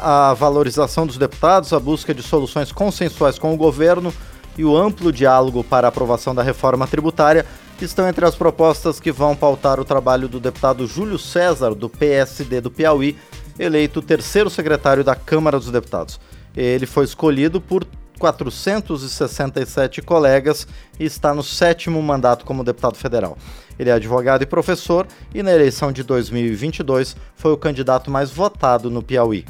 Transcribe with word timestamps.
A 0.00 0.32
valorização 0.32 1.08
dos 1.08 1.18
deputados, 1.18 1.72
a 1.72 1.80
busca 1.80 2.14
de 2.14 2.22
soluções 2.22 2.70
consensuais 2.70 3.36
com 3.36 3.52
o 3.52 3.56
governo 3.56 4.14
e 4.56 4.64
o 4.64 4.76
amplo 4.76 5.10
diálogo 5.10 5.64
para 5.64 5.88
a 5.88 5.90
aprovação 5.90 6.32
da 6.32 6.40
reforma 6.40 6.86
tributária 6.86 7.44
estão 7.82 8.06
entre 8.08 8.24
as 8.24 8.36
propostas 8.36 9.00
que 9.00 9.10
vão 9.10 9.34
pautar 9.34 9.80
o 9.80 9.84
trabalho 9.84 10.28
do 10.28 10.38
deputado 10.38 10.86
Júlio 10.86 11.18
César, 11.18 11.74
do 11.74 11.88
PSD 11.88 12.60
do 12.60 12.70
Piauí, 12.70 13.18
eleito 13.58 14.00
terceiro 14.00 14.48
secretário 14.48 15.02
da 15.02 15.16
Câmara 15.16 15.58
dos 15.58 15.72
Deputados. 15.72 16.20
Ele 16.56 16.86
foi 16.86 17.04
escolhido 17.04 17.60
por 17.60 17.84
467 18.20 20.00
colegas 20.02 20.68
e 21.00 21.06
está 21.06 21.34
no 21.34 21.42
sétimo 21.42 22.00
mandato 22.00 22.44
como 22.44 22.62
deputado 22.62 22.96
federal. 22.96 23.36
Ele 23.76 23.90
é 23.90 23.94
advogado 23.94 24.42
e 24.42 24.46
professor 24.46 25.08
e 25.34 25.42
na 25.42 25.52
eleição 25.52 25.90
de 25.90 26.04
2022 26.04 27.16
foi 27.34 27.52
o 27.52 27.56
candidato 27.56 28.12
mais 28.12 28.30
votado 28.30 28.88
no 28.92 29.02
Piauí. 29.02 29.44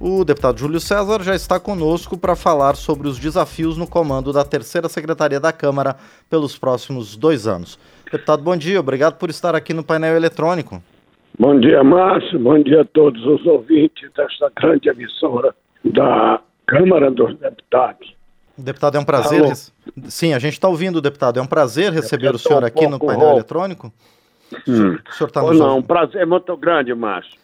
O 0.00 0.24
deputado 0.24 0.60
Júlio 0.60 0.78
César 0.78 1.24
já 1.24 1.34
está 1.34 1.58
conosco 1.58 2.16
para 2.16 2.36
falar 2.36 2.76
sobre 2.76 3.08
os 3.08 3.18
desafios 3.18 3.76
no 3.76 3.84
comando 3.84 4.32
da 4.32 4.44
terceira 4.44 4.88
secretaria 4.88 5.40
da 5.40 5.52
Câmara 5.52 5.96
pelos 6.30 6.56
próximos 6.56 7.16
dois 7.16 7.48
anos. 7.48 7.76
Deputado, 8.04 8.40
bom 8.40 8.56
dia, 8.56 8.78
obrigado 8.78 9.18
por 9.18 9.28
estar 9.28 9.56
aqui 9.56 9.74
no 9.74 9.82
painel 9.82 10.14
eletrônico. 10.14 10.80
Bom 11.36 11.58
dia, 11.58 11.82
Márcio, 11.82 12.38
bom 12.38 12.62
dia 12.62 12.82
a 12.82 12.84
todos 12.84 13.24
os 13.26 13.44
ouvintes 13.44 14.08
desta 14.16 14.52
grande 14.56 14.88
emissora 14.88 15.52
da 15.84 16.40
Câmara 16.64 17.10
dos 17.10 17.36
Deputados. 17.36 18.14
Deputado, 18.56 18.96
é 18.96 19.00
um 19.00 19.04
prazer. 19.04 19.42
Alô. 19.42 19.52
Sim, 20.08 20.32
a 20.32 20.38
gente 20.38 20.54
está 20.54 20.68
ouvindo, 20.68 21.00
deputado. 21.00 21.38
É 21.38 21.42
um 21.42 21.46
prazer 21.46 21.92
receber 21.92 22.34
o 22.34 22.38
senhor 22.38 22.62
um 22.62 22.66
aqui 22.66 22.86
no 22.86 22.98
painel 22.98 23.18
rouco. 23.18 23.36
eletrônico. 23.36 23.92
Hum. 24.66 24.96
O 25.08 25.14
senhor 25.14 25.28
está 25.28 25.42
nos... 25.42 25.58
Não, 25.58 25.78
um 25.78 25.82
prazer 25.82 26.26
muito 26.26 26.56
grande, 26.56 26.92
Márcio. 26.94 27.38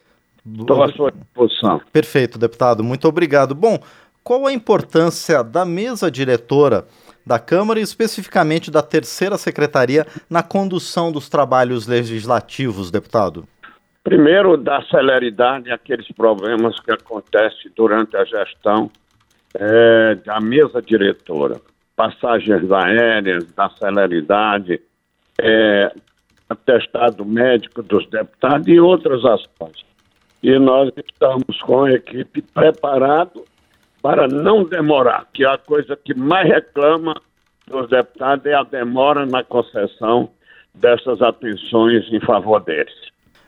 Estou 0.47 0.83
à 0.83 0.89
sua 0.89 1.11
disposição. 1.11 1.81
Perfeito, 1.93 2.39
deputado. 2.39 2.85
Muito 2.85 3.09
obrigado. 3.09 3.55
Bom, 3.55 3.79
qual 4.23 4.47
a 4.47 4.53
importância 4.53 5.43
da 5.43 5.65
mesa 5.65 6.11
diretora 6.11 6.85
da 7.27 7.39
Câmara 7.39 7.81
e 7.81 7.83
especificamente 7.83 8.71
da 8.71 8.83
terceira 8.83 9.39
secretaria 9.39 10.07
na 10.29 10.43
condução 10.43 11.11
dos 11.11 11.29
trabalhos 11.29 11.87
legislativos, 11.87 12.91
deputado? 12.91 13.49
Primeiro, 14.03 14.59
da 14.59 14.83
celeridade 14.83 15.73
aqueles 15.73 16.07
problemas 16.13 16.79
que 16.81 16.93
acontecem 16.93 17.71
durante 17.75 18.15
a 18.15 18.25
gestão 18.25 18.91
é, 19.55 20.17
da 20.17 20.39
mesa 20.41 20.83
diretora. 20.83 21.59
Passagens 21.97 22.71
aéreas, 22.71 23.51
da 23.53 23.71
celeridade, 23.71 24.79
é, 25.41 25.91
atestado 26.51 27.25
médico 27.25 27.83
dos 27.83 28.07
deputados 28.11 28.69
e 28.69 28.79
outros 28.79 29.25
aspectos 29.25 29.94
e 30.45 30.59
nós 30.59 30.93
estamos 30.95 31.63
com 31.63 31.85
a 31.85 31.93
equipe 31.93 32.43
preparado 32.43 33.47
para 34.03 34.29
não 34.29 34.63
demorar, 34.63 35.27
que 35.33 35.43
a 35.43 35.57
coisa 35.57 35.97
que 35.97 36.13
mais 36.13 36.47
reclama 36.47 37.19
dos 37.67 37.89
deputados 37.89 38.45
é 38.45 38.53
a 38.53 38.63
demora 38.63 39.25
na 39.25 39.43
concessão 39.43 40.29
dessas 40.75 41.23
atenções 41.23 42.05
em 42.13 42.21
favor 42.21 42.63
deles. 42.63 42.93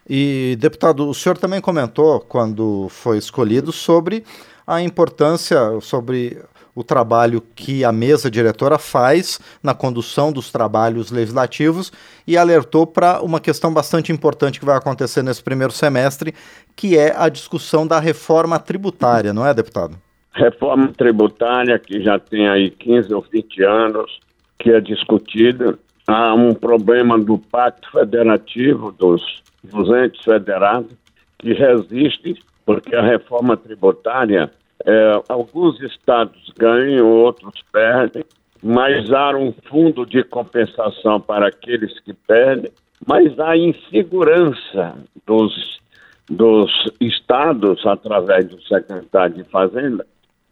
E, 0.08 0.56
deputado, 0.58 1.06
o 1.06 1.12
senhor 1.12 1.36
também 1.36 1.60
comentou, 1.60 2.18
quando 2.20 2.88
foi 2.88 3.18
escolhido, 3.18 3.72
sobre 3.72 4.24
a 4.66 4.80
importância, 4.80 5.78
sobre 5.82 6.42
o 6.76 6.84
trabalho 6.84 7.42
que 7.56 7.82
a 7.84 7.90
mesa 7.90 8.30
diretora 8.30 8.78
faz 8.78 9.40
na 9.62 9.74
condução 9.74 10.30
dos 10.30 10.52
trabalhos 10.52 11.10
legislativos 11.10 11.90
e 12.26 12.36
alertou 12.36 12.86
para 12.86 13.22
uma 13.22 13.40
questão 13.40 13.72
bastante 13.72 14.12
importante 14.12 14.60
que 14.60 14.66
vai 14.66 14.76
acontecer 14.76 15.22
nesse 15.22 15.42
primeiro 15.42 15.72
semestre, 15.72 16.34
que 16.76 16.98
é 16.98 17.14
a 17.16 17.30
discussão 17.30 17.86
da 17.86 17.98
reforma 17.98 18.58
tributária, 18.58 19.32
não 19.32 19.46
é, 19.46 19.54
deputado? 19.54 19.96
Reforma 20.34 20.88
tributária 20.88 21.78
que 21.78 22.02
já 22.02 22.18
tem 22.18 22.46
aí 22.46 22.70
15 22.70 23.14
ou 23.14 23.22
20 23.22 23.64
anos 23.64 24.20
que 24.58 24.70
é 24.70 24.78
discutida. 24.78 25.78
Há 26.06 26.34
um 26.34 26.52
problema 26.52 27.18
do 27.18 27.38
pacto 27.38 27.90
federativo 27.90 28.92
dos, 28.92 29.42
dos 29.64 29.88
entes 29.88 30.22
federados 30.22 30.92
que 31.38 31.54
resiste 31.54 32.38
porque 32.66 32.94
a 32.94 33.02
reforma 33.02 33.56
tributária 33.56 34.50
é, 34.84 35.22
alguns 35.28 35.80
estados 35.80 36.52
ganham, 36.56 37.10
outros 37.10 37.62
perdem, 37.72 38.24
mas 38.62 39.10
há 39.12 39.36
um 39.36 39.52
fundo 39.68 40.04
de 40.04 40.22
compensação 40.24 41.20
para 41.20 41.48
aqueles 41.48 41.98
que 42.00 42.12
perdem, 42.12 42.70
mas 43.06 43.38
há 43.38 43.56
insegurança 43.56 44.96
dos, 45.26 45.80
dos 46.28 46.70
estados, 47.00 47.84
através 47.86 48.48
do 48.48 48.60
secretário 48.62 49.36
de 49.36 49.44
Fazenda, 49.44 50.06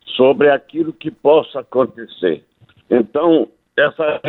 sobre 0.07 0.51
aquilo 0.51 0.93
que 0.93 1.11
possa 1.11 1.61
acontecer. 1.61 2.45
Então, 2.91 3.49
essa 3.77 4.21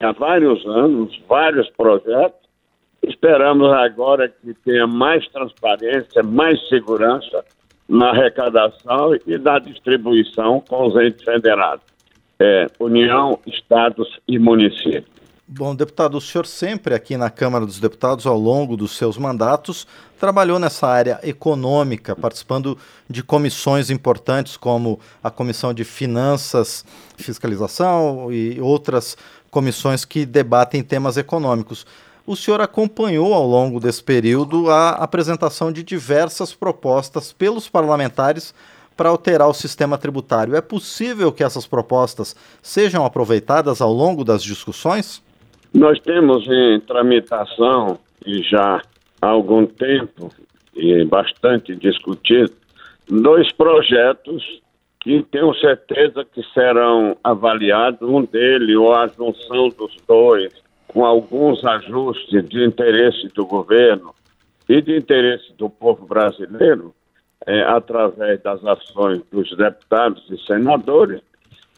há 0.00 0.12
vários 0.12 0.66
anos, 0.66 1.16
vários 1.28 1.68
projetos, 1.70 2.40
esperamos 3.02 3.70
agora 3.72 4.28
que 4.28 4.54
tenha 4.64 4.86
mais 4.86 5.26
transparência, 5.28 6.22
mais 6.22 6.68
segurança 6.68 7.44
na 7.88 8.10
arrecadação 8.10 9.14
e 9.26 9.38
na 9.38 9.58
distribuição 9.58 10.62
com 10.66 10.86
os 10.86 10.96
entes 10.96 11.22
federados, 11.22 11.84
é, 12.38 12.66
União, 12.78 13.38
Estados 13.46 14.08
e 14.26 14.38
municípios. 14.38 15.14
Bom, 15.46 15.74
deputado, 15.74 16.16
o 16.16 16.20
senhor 16.22 16.46
sempre 16.46 16.94
aqui 16.94 17.18
na 17.18 17.28
Câmara 17.28 17.66
dos 17.66 17.78
Deputados, 17.78 18.26
ao 18.26 18.38
longo 18.38 18.78
dos 18.78 18.96
seus 18.96 19.18
mandatos, 19.18 19.86
trabalhou 20.18 20.58
nessa 20.58 20.86
área 20.86 21.20
econômica, 21.22 22.16
participando 22.16 22.78
de 23.10 23.22
comissões 23.22 23.90
importantes 23.90 24.56
como 24.56 24.98
a 25.22 25.30
Comissão 25.30 25.74
de 25.74 25.84
Finanças, 25.84 26.82
Fiscalização 27.18 28.32
e 28.32 28.58
outras 28.58 29.18
comissões 29.50 30.06
que 30.06 30.24
debatem 30.24 30.82
temas 30.82 31.18
econômicos 31.18 31.86
o 32.26 32.34
senhor 32.34 32.60
acompanhou 32.60 33.34
ao 33.34 33.46
longo 33.46 33.78
desse 33.78 34.02
período 34.02 34.70
a 34.70 34.90
apresentação 34.90 35.70
de 35.70 35.82
diversas 35.82 36.54
propostas 36.54 37.32
pelos 37.32 37.68
parlamentares 37.68 38.54
para 38.96 39.08
alterar 39.08 39.48
o 39.48 39.54
sistema 39.54 39.98
tributário. 39.98 40.54
É 40.54 40.60
possível 40.60 41.32
que 41.32 41.44
essas 41.44 41.66
propostas 41.66 42.34
sejam 42.62 43.04
aproveitadas 43.04 43.80
ao 43.80 43.92
longo 43.92 44.24
das 44.24 44.42
discussões? 44.42 45.22
Nós 45.72 46.00
temos 46.00 46.46
em 46.46 46.80
tramitação, 46.80 47.98
e 48.24 48.42
já 48.42 48.80
há 49.20 49.26
algum 49.26 49.66
tempo, 49.66 50.30
e 50.74 51.04
bastante 51.04 51.74
discutido, 51.74 52.52
dois 53.08 53.52
projetos 53.52 54.42
que 55.00 55.22
tenho 55.30 55.52
certeza 55.56 56.24
que 56.24 56.42
serão 56.54 57.16
avaliados, 57.22 58.08
um 58.08 58.24
deles, 58.24 58.74
ou 58.76 58.94
a 58.94 59.06
junção 59.08 59.68
dos 59.68 59.94
dois, 60.08 60.52
com 60.94 61.04
alguns 61.04 61.62
ajustes 61.64 62.48
de 62.48 62.64
interesse 62.64 63.26
do 63.34 63.44
governo 63.44 64.14
e 64.68 64.80
de 64.80 64.96
interesse 64.96 65.52
do 65.58 65.68
povo 65.68 66.06
brasileiro, 66.06 66.94
é, 67.44 67.62
através 67.62 68.40
das 68.42 68.64
ações 68.64 69.20
dos 69.30 69.50
deputados 69.56 70.24
e 70.30 70.38
senadores. 70.46 71.20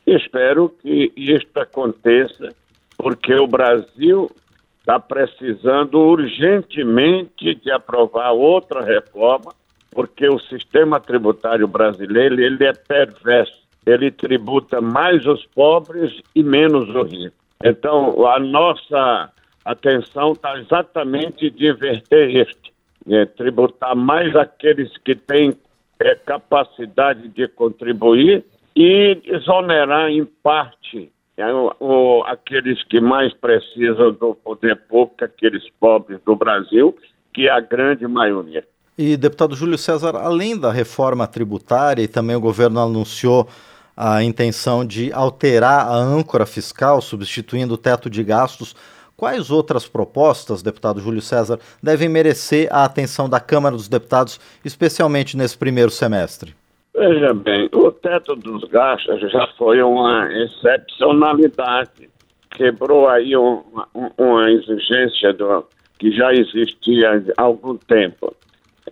Espero 0.06 0.68
que 0.68 1.10
isto 1.16 1.58
aconteça, 1.58 2.50
porque 2.98 3.34
o 3.34 3.46
Brasil 3.46 4.30
está 4.78 5.00
precisando 5.00 5.98
urgentemente 5.98 7.54
de 7.54 7.70
aprovar 7.72 8.32
outra 8.32 8.84
reforma, 8.84 9.52
porque 9.92 10.28
o 10.28 10.38
sistema 10.38 11.00
tributário 11.00 11.66
brasileiro 11.66 12.38
ele 12.38 12.64
é 12.64 12.72
perverso. 12.74 13.64
Ele 13.86 14.10
tributa 14.10 14.80
mais 14.80 15.24
os 15.26 15.46
pobres 15.46 16.20
e 16.34 16.42
menos 16.42 16.88
os 16.90 17.10
ricos. 17.10 17.45
Então, 17.62 18.26
a 18.26 18.38
nossa 18.38 19.32
atenção 19.64 20.32
está 20.32 20.58
exatamente 20.58 21.50
de 21.50 21.68
inverter 21.68 22.36
este, 22.36 22.72
é, 23.08 23.24
tributar 23.26 23.96
mais 23.96 24.34
aqueles 24.36 24.96
que 24.98 25.14
têm 25.14 25.56
é, 25.98 26.14
capacidade 26.14 27.28
de 27.28 27.48
contribuir 27.48 28.44
e 28.74 29.20
exonerar 29.24 30.10
em 30.10 30.24
parte 30.24 31.10
é, 31.36 31.52
o, 31.52 31.72
o, 31.80 32.22
aqueles 32.24 32.82
que 32.84 33.00
mais 33.00 33.32
precisam 33.34 34.12
do 34.12 34.34
poder 34.34 34.76
público, 34.88 35.24
aqueles 35.24 35.62
pobres 35.78 36.20
do 36.24 36.34
Brasil, 36.34 36.96
que 37.32 37.48
é 37.48 37.50
a 37.50 37.60
grande 37.60 38.06
maioria. 38.06 38.64
E, 38.96 39.16
deputado 39.16 39.54
Júlio 39.54 39.76
César, 39.76 40.16
além 40.16 40.58
da 40.58 40.72
reforma 40.72 41.26
tributária, 41.26 42.02
e 42.02 42.08
também 42.08 42.34
o 42.34 42.40
governo 42.40 42.80
anunciou 42.80 43.46
a 43.96 44.22
intenção 44.22 44.84
de 44.84 45.12
alterar 45.12 45.86
a 45.86 45.94
âncora 45.94 46.44
fiscal, 46.44 47.00
substituindo 47.00 47.74
o 47.74 47.78
teto 47.78 48.10
de 48.10 48.22
gastos. 48.22 48.76
Quais 49.16 49.50
outras 49.50 49.88
propostas, 49.88 50.62
deputado 50.62 51.00
Júlio 51.00 51.22
César, 51.22 51.58
devem 51.82 52.08
merecer 52.08 52.68
a 52.70 52.84
atenção 52.84 53.28
da 53.28 53.40
Câmara 53.40 53.74
dos 53.74 53.88
Deputados, 53.88 54.38
especialmente 54.62 55.36
nesse 55.36 55.56
primeiro 55.56 55.90
semestre? 55.90 56.54
Veja 56.94 57.32
bem, 57.32 57.68
o 57.72 57.90
teto 57.90 58.36
dos 58.36 58.64
gastos 58.64 59.20
já 59.30 59.46
foi 59.56 59.82
uma 59.82 60.28
excepcionalidade. 60.44 62.10
Quebrou 62.50 63.08
aí 63.08 63.34
uma, 63.36 64.50
exigência 64.50 65.32
do, 65.32 65.64
que 65.98 66.10
já 66.10 66.32
existia 66.32 67.22
há 67.36 67.42
algum 67.42 67.76
tempo. 67.76 68.34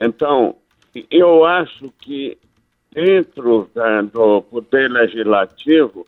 Então, 0.00 0.54
eu 1.10 1.44
acho 1.44 1.92
que 2.00 2.36
dentro 2.94 3.68
é, 3.76 4.02
do 4.02 4.42
Poder 4.42 4.90
Legislativo, 4.90 6.06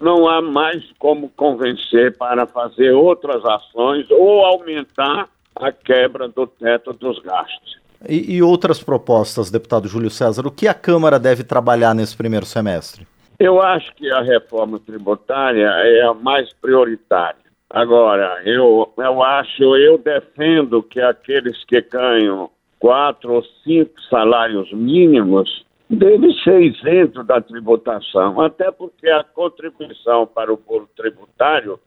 não 0.00 0.28
há 0.28 0.40
mais 0.40 0.84
como 0.98 1.28
convencer 1.30 2.16
para 2.16 2.46
fazer 2.46 2.92
outras 2.92 3.44
ações 3.44 4.08
ou 4.10 4.44
aumentar 4.44 5.28
a 5.56 5.72
quebra 5.72 6.28
do 6.28 6.46
teto 6.46 6.92
dos 6.92 7.18
gastos. 7.20 7.78
E, 8.08 8.36
e, 8.36 8.42
outras 8.42 8.80
propostas, 8.80 9.50
deputado 9.50 9.88
Júlio 9.88 10.08
César, 10.08 10.46
o 10.46 10.52
que 10.52 10.68
a 10.68 10.74
Câmara 10.74 11.18
deve 11.18 11.42
trabalhar 11.42 11.94
nesse 11.94 12.16
primeiro 12.16 12.46
semestre? 12.46 13.04
Eu 13.40 13.60
acho 13.60 13.92
que 13.96 14.08
a 14.10 14.20
reforma 14.20 14.78
tributária 14.78 15.66
é 15.66 16.02
a 16.02 16.14
mais 16.14 16.52
prioritária. 16.52 17.48
Agora, 17.70 18.40
eu, 18.44 18.92
eu 18.96 19.22
acho, 19.22 19.76
eu 19.76 19.98
defendo 19.98 20.82
que 20.82 21.00
aqueles 21.00 21.64
que 21.64 21.80
ganham 21.80 22.50
quatro 22.78 23.34
ou 23.34 23.44
cinco 23.64 24.00
salários 24.08 24.72
mínimos 24.72 25.66
deve 25.88 26.32
ser 26.42 26.60
isento 26.60 27.22
da 27.24 27.40
tributação, 27.40 28.40
até 28.40 28.70
porque 28.70 29.08
a 29.08 29.24
contribuição 29.24 30.26
para 30.26 30.52
o 30.52 30.56
bolo 30.56 30.88
tributário 30.96 31.78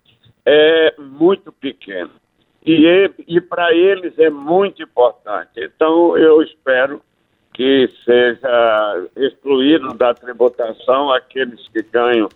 é 0.45 0.95
muito 0.97 1.51
pequena. 1.51 2.09
E, 2.65 3.11
e 3.27 3.41
para 3.41 3.73
eles 3.73 4.17
é 4.19 4.29
muito 4.29 4.81
importante. 4.83 5.51
Então, 5.57 6.17
eu 6.17 6.41
espero 6.41 7.01
que 7.53 7.89
seja 8.05 9.07
excluído 9.15 9.93
da 9.93 10.13
tributação 10.13 11.11
aqueles 11.11 11.67
que 11.69 11.81
ganham 11.83 12.29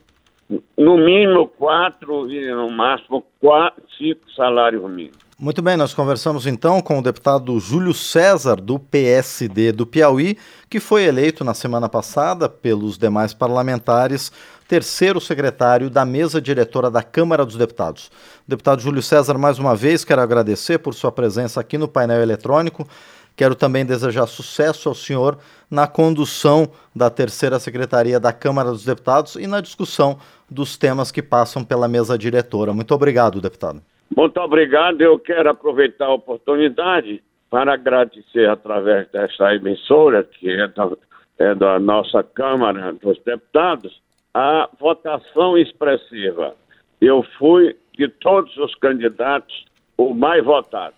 no 0.78 0.98
mínimo 0.98 1.48
quatro 1.48 2.30
e 2.30 2.52
no 2.52 2.70
máximo 2.70 3.26
quatro, 3.40 3.84
cinco 3.98 4.30
salários 4.32 4.84
mínimos. 4.84 5.25
Muito 5.38 5.62
bem, 5.62 5.76
nós 5.76 5.94
conversamos 5.94 6.48
então 6.48 6.80
com 6.80 6.98
o 6.98 7.02
deputado 7.02 7.60
Júlio 7.60 7.94
César, 7.94 8.56
do 8.56 8.80
PSD 8.80 9.74
do 9.74 9.86
Piauí, 9.86 10.38
que 10.70 10.80
foi 10.80 11.04
eleito 11.04 11.44
na 11.44 11.54
semana 11.54 11.90
passada 11.90 12.48
pelos 12.48 12.98
demais 12.98 13.34
parlamentares 13.34 14.32
terceiro 14.66 15.20
secretário 15.20 15.90
da 15.90 16.06
mesa 16.06 16.42
diretora 16.42 16.90
da 16.90 17.04
Câmara 17.04 17.46
dos 17.46 17.58
Deputados. 17.58 18.10
Deputado 18.48 18.82
Júlio 18.82 19.04
César, 19.04 19.38
mais 19.38 19.60
uma 19.60 19.76
vez 19.76 20.06
quero 20.06 20.22
agradecer 20.22 20.80
por 20.80 20.94
sua 20.94 21.12
presença 21.12 21.60
aqui 21.60 21.78
no 21.78 21.90
painel 21.90 22.22
eletrônico. 22.22 22.88
Quero 23.36 23.56
também 23.56 23.86
desejar 23.86 24.28
sucesso 24.28 24.88
ao 24.88 24.96
senhor 24.96 25.38
na 25.70 25.86
condução 25.86 26.70
da 26.96 27.10
terceira 27.10 27.60
secretaria 27.60 28.22
da 28.22 28.32
Câmara 28.32 28.72
dos 28.72 28.86
Deputados 28.86 29.36
e 29.36 29.46
na 29.48 29.60
discussão 29.60 30.18
dos 30.50 30.78
temas 30.78 31.12
que 31.12 31.22
passam 31.22 31.62
pela 31.62 31.90
mesa 31.90 32.18
diretora. 32.18 32.72
Muito 32.72 32.96
obrigado, 32.96 33.42
deputado. 33.42 33.82
Muito 34.16 34.40
obrigado. 34.40 35.02
Eu 35.02 35.20
quero 35.20 35.50
aproveitar 35.50 36.06
a 36.06 36.14
oportunidade 36.14 37.22
para 37.50 37.74
agradecer 37.74 38.50
através 38.50 39.10
desta 39.12 39.54
emissora, 39.54 40.24
que 40.24 40.50
é 40.50 40.68
da, 40.68 40.90
é 41.38 41.56
da 41.56 41.80
nossa 41.80 42.24
Câmara 42.24 42.94
dos 42.94 43.18
Deputados, 43.24 44.02
a 44.34 44.70
votação 44.80 45.58
expressiva. 45.58 46.56
Eu 47.00 47.24
fui 47.38 47.76
de 47.98 48.08
todos 48.08 48.56
os 48.58 48.74
candidatos 48.76 49.66
o 49.98 50.14
mais 50.14 50.44
votado. 50.44 50.96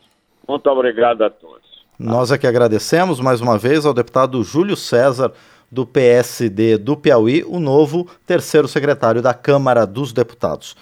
Muito 0.47 0.67
obrigado 0.69 1.23
a 1.23 1.29
todos. 1.29 1.67
Nós 1.99 2.31
é 2.31 2.37
que 2.37 2.47
agradecemos 2.47 3.19
mais 3.19 3.41
uma 3.41 3.57
vez 3.57 3.85
ao 3.85 3.93
deputado 3.93 4.43
Júlio 4.43 4.75
César, 4.75 5.31
do 5.71 5.85
PSD 5.85 6.77
do 6.77 6.95
Piauí, 6.95 7.43
o 7.45 7.59
novo 7.59 8.07
terceiro 8.25 8.67
secretário 8.67 9.21
da 9.21 9.33
Câmara 9.33 9.85
dos 9.85 10.13
Deputados. 10.13 10.75